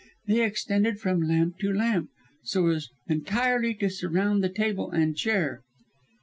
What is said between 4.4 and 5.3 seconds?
the table and the